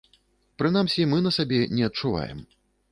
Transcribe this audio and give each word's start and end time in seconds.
Прынамсі, 0.61 1.07
мы 1.11 1.21
на 1.27 1.35
сабе 1.39 1.59
не 1.79 1.83
адчуваем. 1.91 2.47